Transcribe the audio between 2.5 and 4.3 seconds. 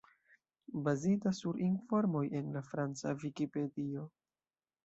la franca Vikipedio.